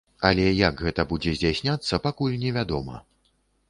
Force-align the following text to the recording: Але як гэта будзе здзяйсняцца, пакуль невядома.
Але 0.29 0.47
як 0.59 0.81
гэта 0.85 1.05
будзе 1.13 1.35
здзяйсняцца, 1.37 2.03
пакуль 2.09 2.39
невядома. 2.49 2.95